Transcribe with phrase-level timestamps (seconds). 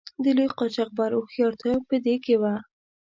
[0.23, 2.53] د لوی قاچاقبر هوښیارتیا په دې کې وه.